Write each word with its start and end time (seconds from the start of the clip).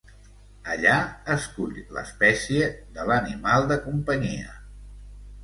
Allà, 0.75 0.93
escull 1.33 1.75
l'espècie 1.97 2.71
de 2.97 3.07
l'animal 3.11 3.69
de 3.75 3.79
companyia. 3.87 4.59